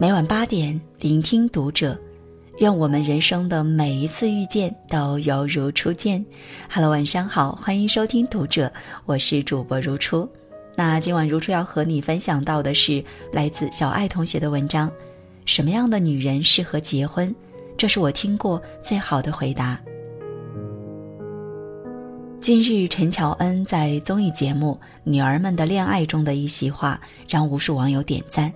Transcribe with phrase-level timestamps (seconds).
[0.00, 1.98] 每晚八点，聆听读者。
[2.58, 6.24] 愿我们人生的每一次遇见都犹如初见。
[6.72, 8.72] Hello，晚上好，欢迎收听读者，
[9.06, 10.28] 我是主播如初。
[10.76, 14.88] 那今晚如初要和你分享到的是来自小爱同学的文章：
[15.44, 17.34] 什么样的女人适合结婚？
[17.76, 19.80] 这是我听过最好的回答。
[22.40, 28.52] 近日，陈乔恩在综艺节目《女儿们的恋爱》中的一席话，让无数网友点赞。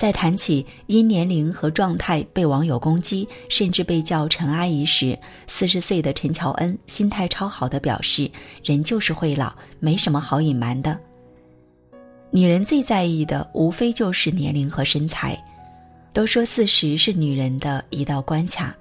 [0.00, 8.30] 在谈起因年龄和状态被网友攻击，甚至被叫陈阿姨时，四十岁的陈乔恩心态超好的表示
[8.64, 10.98] ：“人就是会老，没什么好隐瞒的。
[12.30, 15.38] 女人最在意的无非就是年龄和身材。
[16.14, 18.74] 都说四十是女人的一道关卡，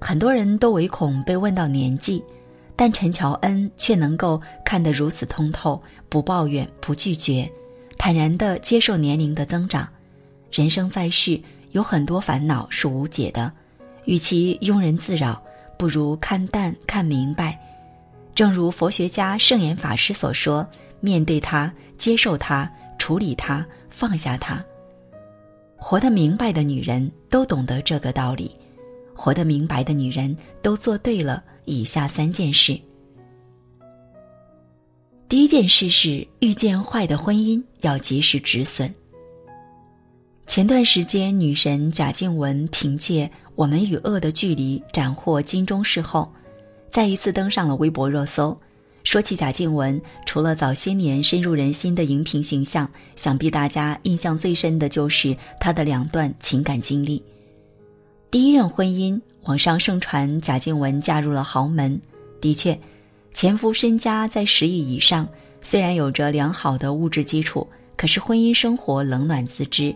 [0.00, 2.22] 很多人都唯恐被问到年纪，
[2.76, 7.50] 但陈乔恩却能够看得如此通透，不抱怨，不拒绝，
[7.98, 9.88] 坦然地接受年龄的增长。”
[10.54, 11.40] 人生在世，
[11.72, 13.50] 有很多烦恼是无解的，
[14.04, 15.42] 与其庸人自扰，
[15.76, 17.58] 不如看淡看明白。
[18.36, 20.64] 正如佛学家圣严法师所说
[21.02, 22.70] ：“面对它，接受它，
[23.00, 24.64] 处理它，放下它。”
[25.74, 28.54] 活得明白的女人都懂得这个道理，
[29.12, 32.80] 活得明白的女人都做对了以下三件事。
[35.28, 38.94] 第一件事是遇见坏的婚姻要及时止损。
[40.46, 46.30] 前段时间，女神贾静雯凭借《我们与恶的距离》斩获金钟视后，
[46.90, 48.56] 再一次登上了微博热搜。
[49.02, 57.22] 说起贾静雯，除了早些年深入人心的荧屏形象，想必大家印象最深的就是她的两段情感经历。
[58.30, 62.00] 第一任婚姻，网上盛传贾静雯嫁入了豪门，
[62.40, 62.78] 的确，
[63.32, 65.26] 前夫身家在十亿以上，
[65.60, 67.66] 虽然有着良好的物质基础，
[67.96, 69.94] 可是婚姻生活冷暖自知。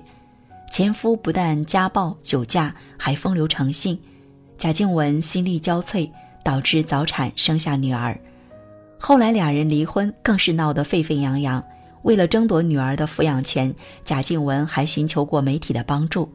[0.70, 3.98] 前夫不但家暴、酒驾，还风流成性，
[4.56, 6.08] 贾静雯心力交瘁，
[6.44, 8.18] 导致早产生下女儿。
[8.98, 11.62] 后来俩人离婚，更是闹得沸沸扬扬。
[12.02, 13.74] 为了争夺女儿的抚养权，
[14.04, 16.30] 贾静雯还寻求过媒体的帮助。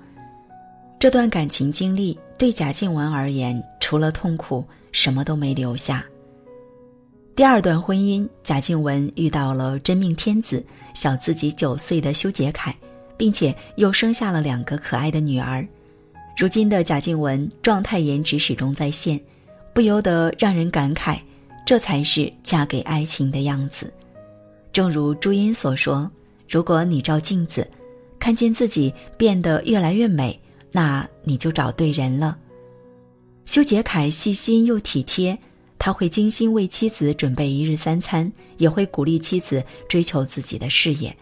[1.00, 6.04] 这段感情经历对贾静雯而言，除了痛苦，什么都没留下。
[7.36, 10.64] 第二段婚姻，贾静雯遇到了真命天子，
[10.94, 12.76] 小自己九岁的修杰楷。
[13.24, 15.66] 并且又生下了两个可爱的女儿，
[16.36, 19.18] 如今的贾静雯状态颜值始终在线，
[19.74, 21.18] 不由得让人感慨，
[21.66, 23.94] 这才是嫁给爱情的样子。
[24.74, 26.12] 正如朱茵所说
[26.50, 27.66] ：“如果你照镜子，
[28.20, 30.38] 看见自己变得越来越美，
[30.70, 32.38] 那你就找对人了。”
[33.46, 35.40] 修杰楷细心又体贴，
[35.80, 41.16] 他会精心为妻子准备一日三餐，也会鼓励妻子追求自己的事业。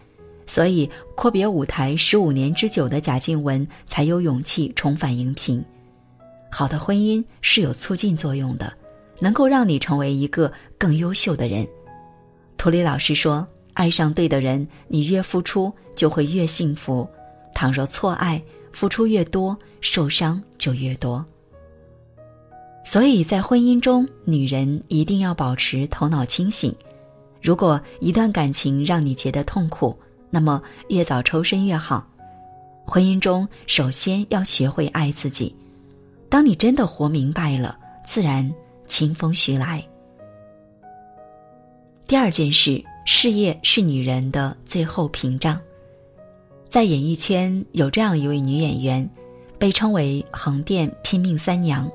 [0.46, 5.64] 所以，阔别舞台十五年之久的贾静雯才有勇气重返荧屏。
[6.50, 8.72] 好的婚姻是有促进作用的，
[9.20, 11.66] 能够让你成为一个更优秀的人。
[12.58, 17.08] 涂里老师说：“爱上对的人，你越付出就会越幸福；
[17.54, 18.42] 倘若错爱，
[18.72, 21.24] 付出越多，受伤就越多。”
[22.84, 26.74] 所以在婚姻中，女人一定要保持头脑清醒。
[27.40, 29.96] 如果一段感情让你觉得痛苦，
[30.32, 32.04] 那么越早抽身越好。
[32.86, 35.54] 婚姻中，首先要学会爱自己。
[36.30, 38.50] 当你真的活明白了，自然
[38.86, 39.86] 清风徐来。
[42.06, 45.60] 第二件事，事业是女人的最后屏障。
[46.66, 49.08] 在演艺圈，有这样一位女演员，
[49.58, 51.90] 被称为“横店拼命三娘”。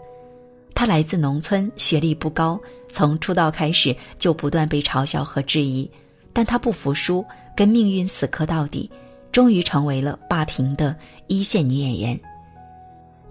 [0.75, 2.59] 她来自农村，学历不高，
[2.91, 5.89] 从出道开始就不断被嘲笑和质疑。
[6.31, 7.25] 但她不服输，
[7.57, 8.87] 跟命运死磕到底，
[9.31, 10.95] 终于成为了霸屏的
[11.25, 12.19] 一线女演员。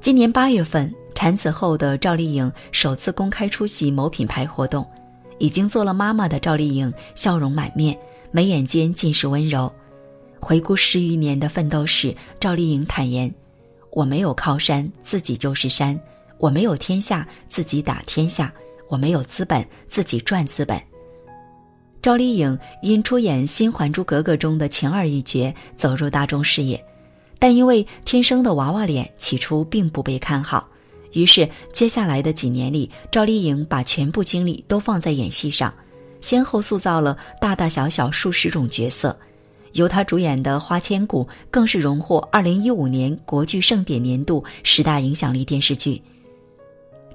[0.00, 4.84] 今年八月份，产子后的赵丽颖首次公开出席某品牌活动，
[5.38, 7.96] 已经做了妈妈的赵丽颖笑容满面，
[8.32, 9.72] 眉眼间尽是温柔。
[10.40, 13.32] 回顾十余年的奋斗史，赵丽颖坦言
[13.92, 15.96] ：“我没有靠山，自己就是山；
[16.38, 18.50] 我没有天下，自己打天下；
[18.88, 20.82] 我没有资本，自己赚资本。”
[22.02, 26.84] 赵丽颖因出演《新还珠格格》中的晴儿一角走入大众视野，
[27.38, 30.68] 但因为天生的娃娃脸，起初并不被看好。
[31.12, 35.74] 于是，接下来的几年里，赵丽颖把全部精力都放在演戏上，
[36.20, 39.18] 先后塑造了大大小小数十种角色。
[39.72, 46.00] 由她主演的《花千骨》更是荣获2015年国剧盛典年度十大影响力电视剧。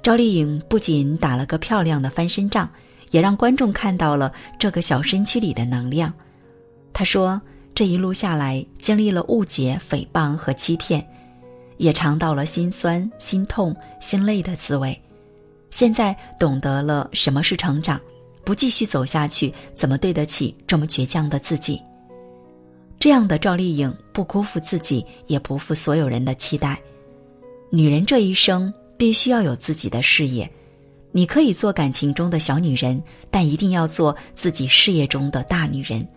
[0.04, 2.69] 赵丽颖不仅打了个漂亮的翻身仗。
[3.11, 6.11] 也让观众看到了这个小身躯里的能量。
[6.91, 7.41] 他说
[7.75, 11.07] ：“这一路下来，经历了误解、诽谤和欺骗，
[11.77, 14.99] 也尝到了心酸、心痛、心累的滋味。
[15.69, 17.99] 现在懂得了什么是成长，
[18.43, 21.81] 不继续走下去，怎么对得起这么倔强的自己？
[22.99, 26.79] 这样的赵丽颖不辜负自己，也不负所有人的期待。
[27.69, 30.51] 女人这一生必须要有自己的事业。
[31.11, 36.07] 你可以做感情中的小女人，但一定要做自己事业中的大女人。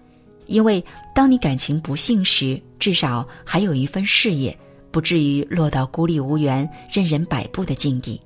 [0.46, 4.56] 因为当你感情不幸时，至少还有一份事业，
[4.90, 8.20] 不至于落到孤立无援、任人摆布的境地。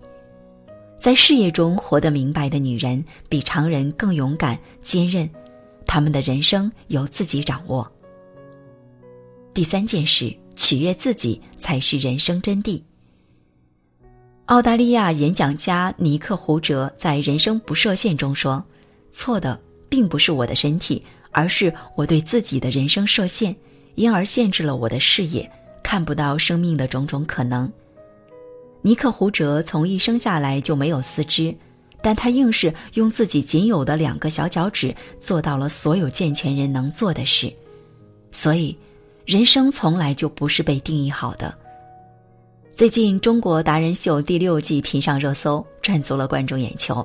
[0.99, 5.31] 在事业中活得明白的女人，比常人更勇敢、坚韧，
[5.87, 7.91] 她们的人生由自己掌握。
[9.55, 12.83] 第三件事，取悦自己才是人生真谛。
[14.49, 18.65] 澳大利亚演讲家尼克胡哲在《人生不设限》中说
[19.13, 19.61] ：“错的
[19.91, 23.55] 并不是我的身体，而是我对自己的人生设限，
[23.95, 25.51] 因而限制了我的视野，
[25.83, 27.71] 看不到生命的种种可能。”
[28.81, 31.55] 尼克胡哲从一生下来就没有四肢，
[32.01, 37.53] 但他硬是用自己仅有的两个小脚趾做到了所有健全人能做的事。
[38.33, 38.75] 所以，
[39.27, 41.55] 人生从来就不是被定义好的。
[42.79, 47.05] 最近，《中国达人秀》第六季频上热搜，赚足了观众眼球。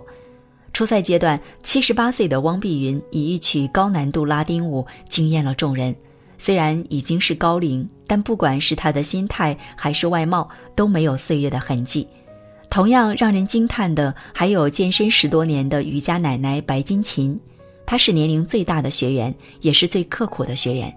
[0.72, 5.96] 初赛阶段，七十八岁的汪碧云以一曲高难度拉丁舞惊艳了众人。
[6.38, 12.08] 虽然已经是高龄，但不管是她的心态还是外貌，都没有岁月的痕迹。
[12.70, 17.36] 同样让人惊叹的，还有健身十多年的瑜伽奶奶白金琴。
[17.84, 20.96] 她是年龄最大的学员，也是最刻苦的学员。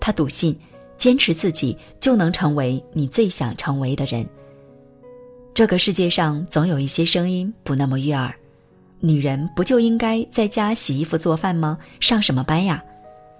[0.00, 0.58] 她笃信。
[0.98, 4.28] 坚持自己，就能成为你最想成为的人。
[5.54, 8.34] 这个世界上总有一些声音不那么悦耳，
[9.00, 11.78] 女人不就应该在家洗衣服做饭吗？
[12.00, 12.82] 上什么班呀？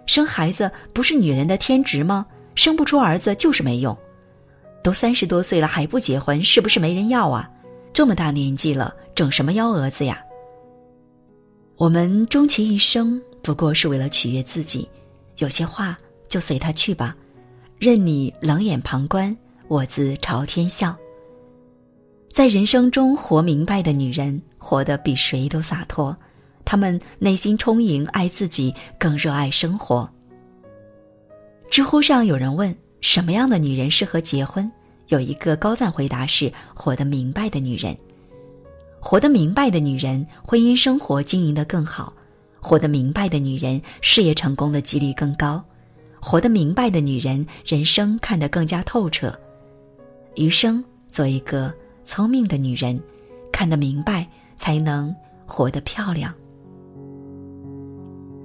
[0.06, 2.25] 生孩子不是女人的天职吗？
[2.55, 3.96] 生不出儿子就是没用。
[4.82, 7.49] 都三十多岁了还不结婚，是不是没人要啊？
[7.93, 10.25] 这么大年纪了，整什么幺蛾子呀？
[11.76, 14.88] 我们终其一生不过是为了取悦自己，
[15.37, 15.96] 有些话
[16.28, 17.14] 就随他去吧。
[17.78, 19.36] 任你冷眼旁观，
[19.69, 20.96] 我自朝天笑。
[22.28, 26.16] 在人生中活明白的女人，活得比谁都洒脱。
[26.64, 30.10] 她们内心充盈，爱自己，更热爱生活。
[31.70, 34.69] 知乎上有人问：什么样的女人适合结婚？
[35.06, 37.96] 有一个高赞回答是：活得明白的女人。
[38.98, 42.12] 活得明白的女人，婚姻生活经营得更好；
[42.60, 45.64] 活得明白的女人，事业成功的几率更高。
[46.20, 49.38] 活得明白的女人，人生看得更加透彻。
[50.36, 51.72] 余生做一个
[52.04, 53.00] 聪明的女人，
[53.52, 54.26] 看得明白，
[54.56, 55.14] 才能
[55.46, 56.32] 活得漂亮。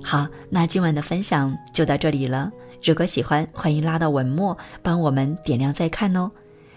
[0.03, 2.51] 好，那今晚的分享就到这里了。
[2.83, 6.29] 如果喜欢，欢迎拉到文末帮我们点亮再看哦。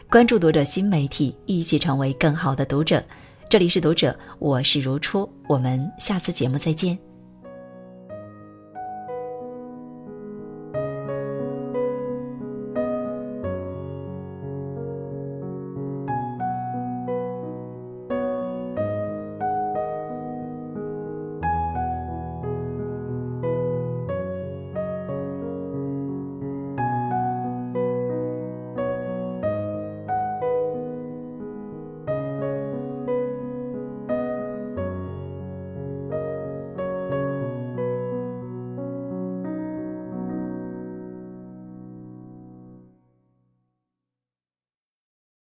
[0.08, 3.02] 关注读者新媒体，一起成为更好的读者。
[3.48, 6.96] 这里是读者，我是如初，我们下次节目再见。